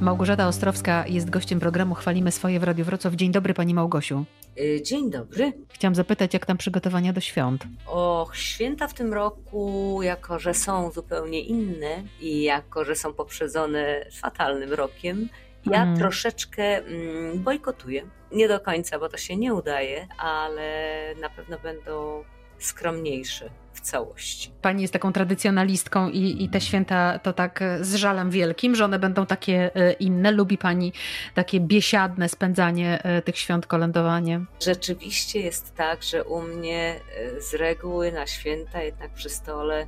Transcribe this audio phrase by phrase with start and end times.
[0.00, 3.14] Małgorzata Ostrowska jest gościem programu Chwalimy swoje w Radiu Wrocław.
[3.14, 4.24] Dzień dobry Pani Małgosiu.
[4.60, 5.52] Y, dzień dobry.
[5.68, 7.64] Chciałam zapytać, jak tam przygotowania do świąt?
[7.86, 14.06] Och, święta w tym roku, jako że są zupełnie inne i jako że są poprzedzone
[14.20, 15.28] fatalnym rokiem,
[15.66, 15.98] ja mm.
[15.98, 18.02] troszeczkę mm, bojkotuję.
[18.32, 22.24] Nie do końca, bo to się nie udaje, ale na pewno będą
[22.58, 24.50] skromniejsze w całości.
[24.62, 28.98] Pani jest taką tradycjonalistką i, i te święta to tak z żalem wielkim, że one
[28.98, 30.32] będą takie e, inne.
[30.32, 30.92] Lubi Pani
[31.34, 34.40] takie biesiadne spędzanie e, tych świąt, kolędowanie?
[34.62, 37.00] Rzeczywiście jest tak, że u mnie
[37.36, 39.86] e, z reguły na święta jednak przy stole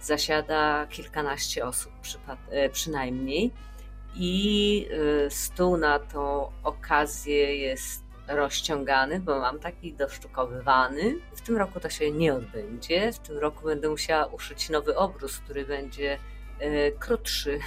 [0.00, 1.92] zasiada kilkanaście osób
[2.72, 3.50] przynajmniej
[4.14, 4.88] i
[5.28, 11.14] stół na tą okazję jest rozciągany, bo mam taki doszczukowywany.
[11.36, 13.12] W tym roku to się nie odbędzie.
[13.12, 16.18] W tym roku będę musiała uszyć nowy obrus, który będzie
[16.60, 17.58] e, krótszy,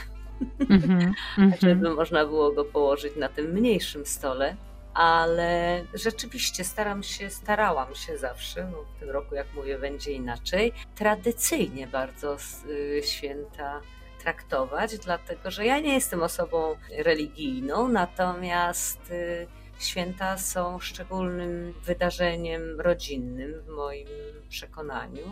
[0.60, 1.12] mm-hmm,
[1.62, 4.56] żeby można było go położyć na tym mniejszym stole.
[4.94, 10.73] Ale rzeczywiście staram się, starałam się zawsze, no w tym roku, jak mówię, będzie inaczej,
[10.96, 12.38] tradycyjnie bardzo
[12.70, 13.81] y, święta
[14.22, 19.48] traktować, dlatego że ja nie jestem osobą religijną, natomiast y,
[19.82, 24.08] Święta są szczególnym wydarzeniem rodzinnym w moim
[24.50, 25.24] przekonaniu.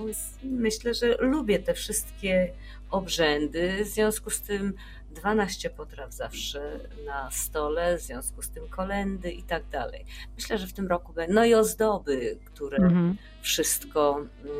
[0.44, 2.54] Myślę, że lubię te wszystkie
[2.92, 4.74] obrzędy, w związku z tym
[5.12, 10.06] 12 potraw zawsze na stole, w związku z tym kolendy i tak dalej.
[10.36, 13.18] Myślę, że w tym roku będą, no i ozdoby, które mhm.
[13.42, 14.58] wszystko, mm,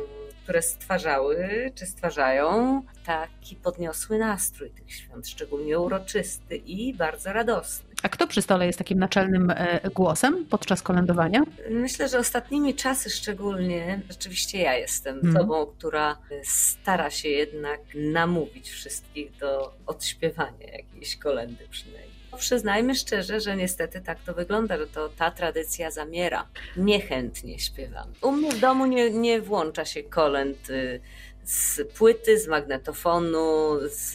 [0.50, 7.88] które stwarzały, czy stwarzają taki podniosły nastrój tych świąt, szczególnie uroczysty i bardzo radosny.
[8.02, 11.42] A kto przy stole jest takim naczelnym e, głosem podczas kolędowania?
[11.70, 19.36] Myślę, że ostatnimi czasy szczególnie rzeczywiście ja jestem osobą, która stara się jednak namówić wszystkich
[19.36, 22.09] do odśpiewania jakiejś kolendy przynajmniej.
[22.38, 26.46] Przyznajmy szczerze, że niestety tak to wygląda, że to ta tradycja zamiera.
[26.76, 28.12] Niechętnie śpiewam.
[28.22, 31.00] U mnie w domu nie, nie włącza się kolęd y,
[31.44, 34.12] z płyty, z magnetofonu, z,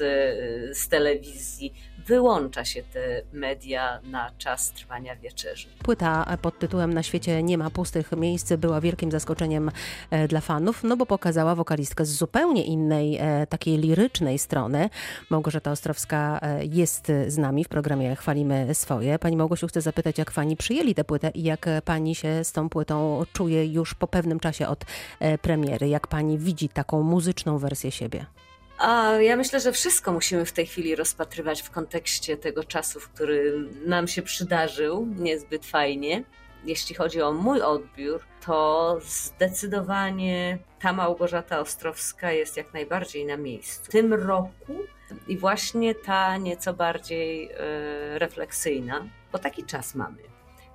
[0.78, 1.74] z telewizji
[2.08, 5.68] wyłącza się te media na czas trwania wieczerzy.
[5.84, 9.72] Płyta pod tytułem Na świecie nie ma pustych miejsc była wielkim zaskoczeniem
[10.10, 14.90] e, dla fanów, no bo pokazała wokalistkę z zupełnie innej, e, takiej lirycznej strony.
[15.30, 19.20] Małgorzata Ostrowska e, jest z nami w programie Chwalimy swoje.
[19.20, 22.70] Pani Małgosiu, chcę zapytać, jak pani przyjęli tę płytę i jak pani się z tą
[22.70, 24.86] płytą czuje już po pewnym czasie od
[25.42, 25.88] premiery?
[25.88, 28.26] Jak pani widzi taką muzyczną wersję siebie?
[28.78, 33.10] A ja myślę, że wszystko musimy w tej chwili rozpatrywać w kontekście tego czasu, w
[33.10, 36.24] którym nam się przydarzył, niezbyt fajnie.
[36.66, 43.86] Jeśli chodzi o mój odbiór, to zdecydowanie ta Małgorzata Ostrowska jest jak najbardziej na miejscu.
[43.86, 44.76] W tym roku
[45.28, 50.18] i właśnie ta nieco bardziej e, refleksyjna, bo taki czas mamy.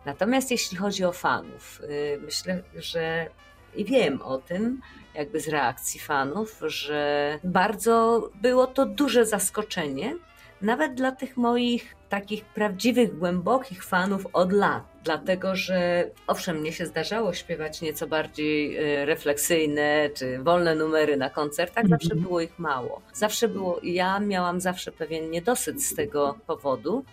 [0.05, 3.31] Natomiast jeśli chodzi o fanów, e, myślę, że
[3.77, 4.81] i wiem o tym,
[5.15, 10.17] jakby z reakcji fanów, że bardzo było to duże zaskoczenie,
[10.63, 14.83] nawet dla tych moich takich prawdziwych, głębokich fanów od lat.
[15.05, 21.31] Dlatego, że owszem, mnie się zdarzało śpiewać nieco bardziej e, refleksyjne czy wolne numery na
[21.31, 22.23] koncertach, zawsze mhm.
[22.23, 23.03] było ich mało.
[23.13, 27.05] Zawsze było, ja miałam zawsze pewien niedosyt z tego powodu,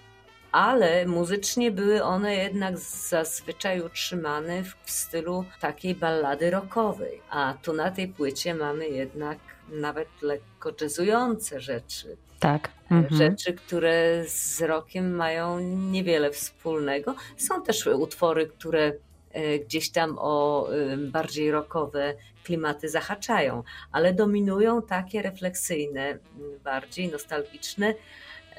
[0.57, 2.77] ale muzycznie były one jednak
[3.09, 7.21] zazwyczaj utrzymane w stylu takiej ballady rockowej.
[7.29, 9.37] A tu na tej płycie mamy jednak
[9.69, 12.17] nawet lekko jazzujące rzeczy.
[12.39, 12.69] Tak.
[12.91, 13.17] Mhm.
[13.17, 17.15] Rzeczy, które z rokiem mają niewiele wspólnego.
[17.37, 18.93] Są też utwory, które
[19.31, 20.67] e, gdzieś tam o
[20.97, 22.13] bardziej rockowe
[22.43, 26.17] klimaty zahaczają, ale dominują takie refleksyjne,
[26.63, 27.93] bardziej nostalgiczne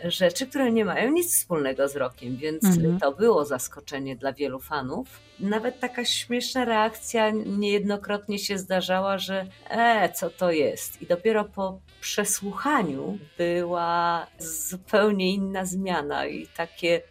[0.04, 3.00] rzeczy, które nie mają nic wspólnego z rokiem, więc mhm.
[3.00, 5.08] to było zaskoczenie dla wielu fanów.
[5.40, 11.02] Nawet taka śmieszna reakcja niejednokrotnie się zdarzała, że e, co to jest?
[11.02, 17.02] I dopiero po przesłuchaniu była zupełnie inna zmiana i takie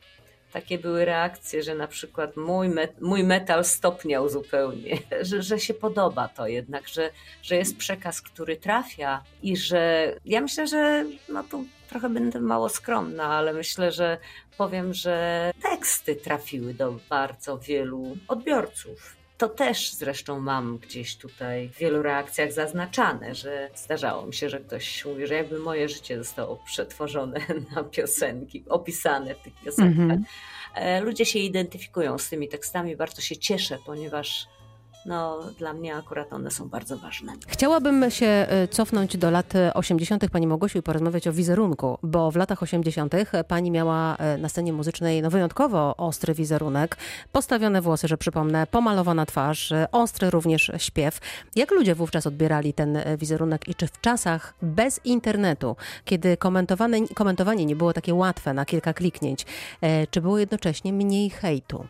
[0.62, 2.70] takie były reakcje, że na przykład mój,
[3.02, 7.12] mój metal stopniał zupełnie, że, że się podoba to jednak, że,
[7.42, 12.70] że jest przekaz, który trafia i że ja myślę, że no tu trochę będę mało
[12.70, 14.18] skromna, ale myślę, że
[14.58, 19.17] powiem, że teksty trafiły do bardzo wielu odbiorców.
[19.38, 24.60] To też zresztą mam gdzieś tutaj w wielu reakcjach zaznaczane, że zdarzało mi się, że
[24.60, 27.40] ktoś mówi, że jakby moje życie zostało przetworzone
[27.76, 30.18] na piosenki, opisane w tych piosenkach.
[30.18, 30.24] Mm
[30.76, 31.04] -hmm.
[31.04, 34.48] Ludzie się identyfikują z tymi tekstami, bardzo się cieszę, ponieważ
[35.08, 37.34] no dla mnie akurat one są bardzo ważne.
[37.48, 40.30] Chciałabym się e, cofnąć do lat 80.
[40.30, 43.14] Pani Małgosiu i porozmawiać o wizerunku, bo w latach 80.
[43.48, 46.98] Pani miała e, na scenie muzycznej no, wyjątkowo ostry wizerunek,
[47.32, 51.20] postawione włosy, że przypomnę, pomalowana twarz, e, ostry również śpiew.
[51.56, 55.76] Jak ludzie wówczas odbierali ten wizerunek i czy w czasach bez internetu,
[56.06, 56.38] kiedy
[57.16, 59.46] komentowanie nie było takie łatwe na kilka kliknięć,
[60.12, 61.86] czy było jednocześnie mniej hejtu?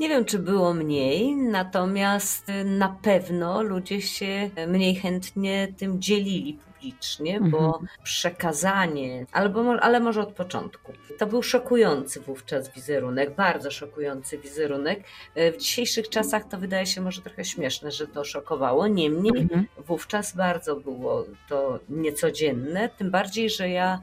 [0.00, 7.40] Nie wiem, czy było mniej, natomiast na pewno ludzie się mniej chętnie tym dzielili publicznie,
[7.40, 7.86] bo mhm.
[8.02, 10.92] przekazanie, albo, ale może od początku.
[11.18, 15.04] To był szokujący wówczas wizerunek, bardzo szokujący wizerunek.
[15.36, 18.86] W dzisiejszych czasach to wydaje się może trochę śmieszne, że to szokowało.
[18.86, 19.66] Niemniej mhm.
[19.86, 24.02] wówczas bardzo było to niecodzienne, tym bardziej, że ja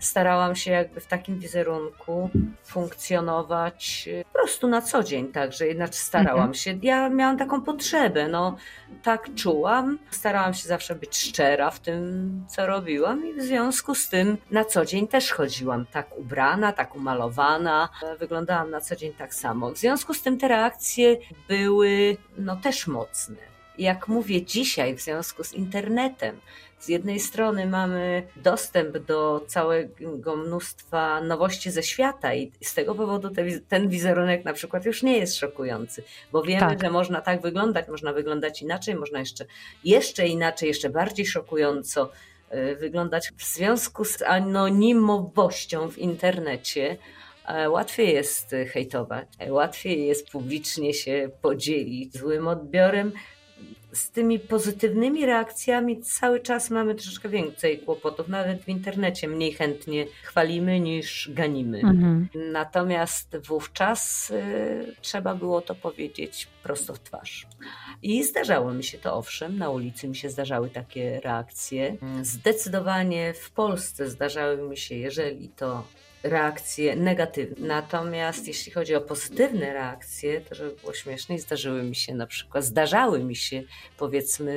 [0.00, 2.30] starałam się jakby w takim wizerunku
[2.64, 6.54] funkcjonować y, po prostu na co dzień, także jednak starałam mhm.
[6.54, 6.78] się.
[6.82, 8.56] Ja miałam taką potrzebę, no
[9.02, 9.98] tak czułam.
[10.10, 14.64] Starałam się zawsze być szczera w tym, co robiłam i w związku z tym na
[14.64, 17.88] co dzień też chodziłam tak ubrana, tak umalowana.
[18.18, 19.70] Wyglądałam na co dzień tak samo.
[19.70, 21.16] W związku z tym te reakcje
[21.48, 23.53] były no też mocne.
[23.78, 26.40] Jak mówię dzisiaj, w związku z internetem,
[26.84, 33.30] z jednej strony mamy dostęp do całego mnóstwa nowości ze świata i z tego powodu
[33.30, 36.82] te, ten wizerunek na przykład już nie jest szokujący, bo wiemy, tak.
[36.82, 39.44] że można tak wyglądać, można wyglądać inaczej, można jeszcze,
[39.84, 42.10] jeszcze inaczej, jeszcze bardziej szokująco
[42.54, 46.96] y, wyglądać w związku z anonimowością w internecie.
[47.48, 53.12] E, łatwiej jest hejtować, e, łatwiej jest publicznie się podzielić złym odbiorem,
[53.94, 58.28] z tymi pozytywnymi reakcjami cały czas mamy troszeczkę więcej kłopotów.
[58.28, 61.78] Nawet w internecie mniej chętnie chwalimy niż ganimy.
[61.78, 62.28] Mhm.
[62.52, 67.46] Natomiast wówczas y, trzeba było to powiedzieć prosto w twarz.
[68.02, 71.96] I zdarzało mi się to owszem, na ulicy mi się zdarzały takie reakcje.
[72.22, 75.84] Zdecydowanie w Polsce zdarzały mi się, jeżeli to
[76.24, 77.66] reakcje negatywne.
[77.66, 82.64] Natomiast jeśli chodzi o pozytywne reakcje, to żeby było śmieszniej, zdarzyły mi się na przykład,
[82.64, 83.62] zdarzały mi się
[83.98, 84.52] powiedzmy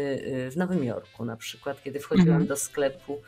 [0.47, 2.47] y, w Nowym Jorku na przykład, kiedy wchodziłam mhm.
[2.47, 3.21] do sklepu,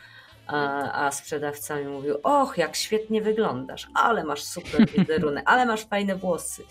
[0.48, 5.86] a, a sprzedawca mi mówił, och, jak świetnie wyglądasz, ale masz super wizerunek, ale masz
[5.86, 6.64] fajne włosy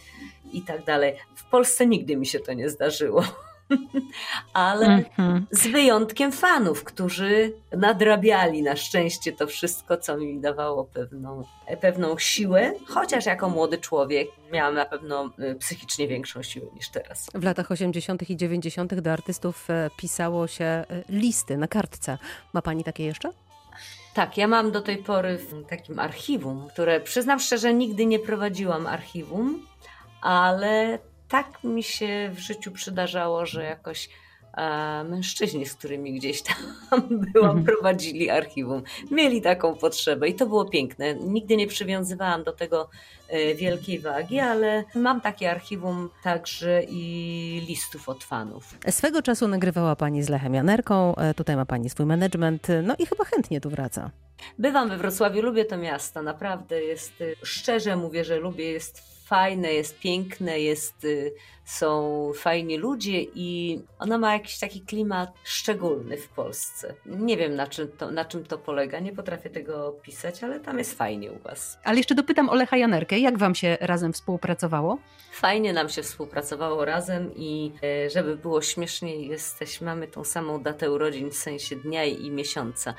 [0.53, 1.15] i tak dalej.
[1.35, 3.25] W Polsce nigdy mi się to nie zdarzyło.
[4.53, 5.43] Ale mm-hmm.
[5.51, 11.45] z wyjątkiem fanów, którzy nadrabiali na szczęście to wszystko, co mi dawało pewną,
[11.81, 17.31] pewną siłę, chociaż jako młody człowiek miałam na pewno y, psychicznie większą siłę niż teraz.
[17.35, 18.31] W latach 80.
[18.31, 18.95] i 90.
[18.95, 22.19] do artystów e, pisało się e, listy na kartce.
[22.53, 23.31] Ma pani takie jeszcze?
[24.15, 28.87] Tak, ja mam do tej pory w takim archiwum, które przyznam szczerze, nigdy nie prowadziłam
[28.87, 29.67] archiwum,
[30.21, 30.99] ale
[31.29, 34.09] tak mi się w życiu przydarzało, że jakoś
[34.57, 36.57] e, mężczyźni, z którymi gdzieś tam
[37.33, 37.65] byłam, mhm.
[37.65, 38.83] prowadzili archiwum.
[39.11, 41.15] Mieli taką potrzebę i to było piękne.
[41.15, 42.89] Nigdy nie przywiązywałam do tego
[43.29, 48.79] e, wielkiej wagi, ale mam takie archiwum także i listów od fanów.
[48.91, 53.07] Swego czasu nagrywała Pani z Lechem Janerką, e, tutaj ma Pani swój management, no i
[53.07, 54.11] chyba chętnie tu wraca.
[54.59, 59.99] Bywam we Wrocławiu, lubię to miasto, naprawdę jest, szczerze mówię, że lubię, jest fajne, jest
[59.99, 61.35] piękne, jest, y,
[61.69, 66.95] są fajni ludzie i ona ma jakiś taki klimat szczególny w Polsce.
[67.07, 70.79] Nie wiem na czym, to, na czym to polega, nie potrafię tego opisać, ale tam
[70.79, 71.79] jest fajnie u Was.
[71.85, 74.99] Ale jeszcze dopytam o Lecha Janerkę, jak Wam się razem współpracowało?
[75.33, 80.91] Fajnie nam się współpracowało razem i e, żeby było śmieszniej, jesteśmy, mamy tą samą datę
[80.91, 82.95] urodzin w sensie dnia i miesiąca.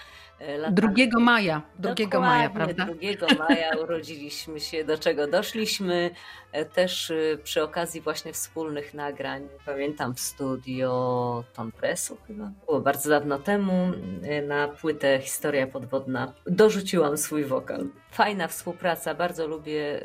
[0.71, 2.85] 2 e, maja, 2 maja, prawda?
[2.85, 6.11] 2 maja urodziliśmy się, do czego doszliśmy.
[6.51, 12.79] E, też e, przy okazji właśnie wspólnych nagrań, pamiętam w studio Ton Pressu chyba, było
[12.79, 13.91] bardzo dawno temu,
[14.47, 17.87] na płytę Historia Podwodna dorzuciłam swój wokal.
[18.11, 20.01] Fajna współpraca, bardzo lubię,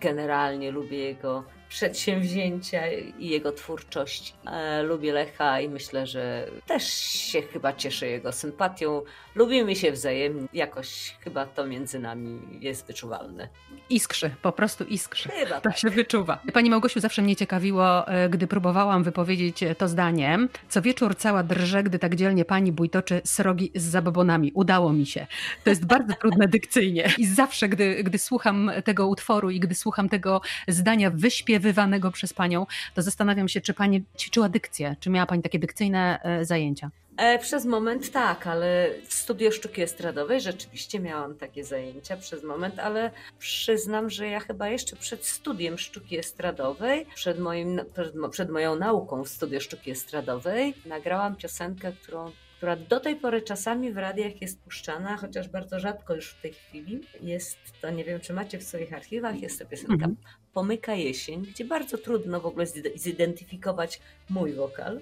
[0.00, 4.34] generalnie lubię jego przedsięwzięcia i jego twórczość.
[4.46, 9.02] E, lubię Lecha i myślę, że też się chyba cieszę jego sympatią.
[9.34, 13.48] Lubimy się wzajemnie, jakoś chyba to między nami jest wyczuwalne.
[13.90, 15.28] Iskrzy, po prostu iskrzy.
[15.28, 15.78] Chyba to tak.
[15.78, 16.42] się wyczuwa.
[16.52, 20.38] Pani Małgosiu, zawsze mnie ciekawiło, e, gdy próbowałam wypowiedzieć to zdanie.
[20.68, 24.52] Co wieczór cała drże, gdy tak dzielnie pani bójtoczy srogi z zabobonami.
[24.54, 25.26] Udało mi się.
[25.64, 27.10] To jest bardzo trudne dykcyjnie.
[27.18, 32.32] I zawsze, gdy, gdy słucham tego utworu i gdy słucham tego zdania wyśpiew wywanego przez
[32.32, 36.90] panią, to zastanawiam się, czy pani ćwiczyła dykcję, czy miała pani takie dykcyjne e, zajęcia?
[37.16, 42.78] E, przez moment tak, ale w studio sztuki estradowej rzeczywiście miałam takie zajęcia przez moment,
[42.78, 48.76] ale przyznam, że ja chyba jeszcze przed studiem sztuki estradowej, przed, moim, przed, przed moją
[48.76, 54.42] nauką w studio sztuki estradowej, nagrałam piosenkę, którą która do tej pory czasami w radiach
[54.42, 57.00] jest puszczana, chociaż bardzo rzadko już w tej chwili.
[57.20, 60.16] Jest to, nie wiem czy macie w swoich archiwach, jest to piosenka mhm.
[60.52, 64.00] Pomyka jesień, gdzie bardzo trudno w ogóle zidentyfikować
[64.30, 65.00] mój wokal.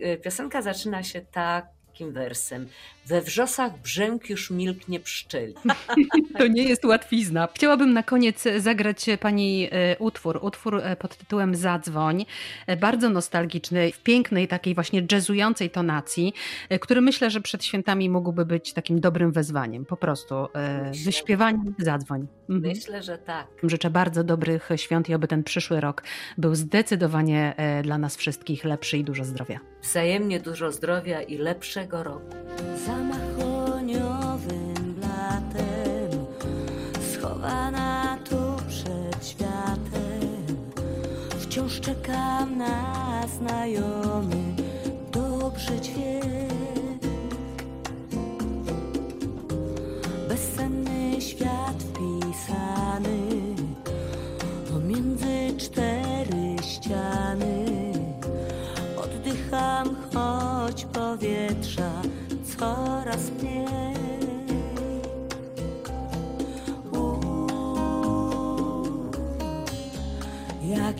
[0.00, 1.20] Y, piosenka zaczyna się
[1.92, 2.68] takim wersem.
[3.06, 5.54] We wrzosach brzęk już milknie pszczeli.
[6.38, 7.48] To nie jest łatwizna.
[7.54, 10.38] Chciałabym na koniec zagrać pani e, utwór.
[10.42, 12.24] Utwór e, pod tytułem Zadzwoń.
[12.66, 16.32] E, bardzo nostalgiczny, w pięknej, takiej właśnie jazzującej tonacji,
[16.80, 19.84] który myślę, że przed świętami mógłby być takim dobrym wezwaniem.
[19.84, 22.26] Po prostu myślę, wyśpiewaniem Zadzwoń.
[22.50, 22.74] Mhm.
[22.76, 23.46] Myślę, że tak.
[23.62, 26.02] Życzę bardzo dobrych świąt i oby ten przyszły rok
[26.38, 29.71] był zdecydowanie dla nas wszystkich lepszy i dużo zdrowia.
[29.82, 32.36] Wzajemnie dużo zdrowia i lepszego roku.
[32.86, 36.26] Zamachoniowym blatem
[37.12, 40.56] schowana tu przed światem.
[41.40, 44.54] Wciąż czekam na znajomy
[45.12, 46.51] dobrze dźwięk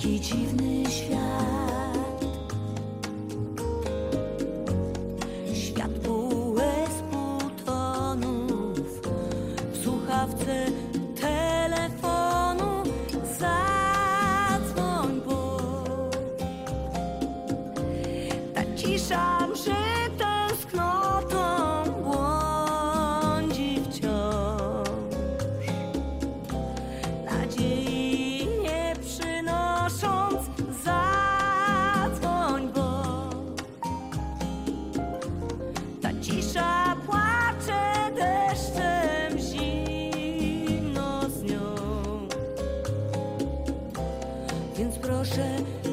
[0.03, 1.52] jaki dziwny świat.
[45.33, 45.92] 身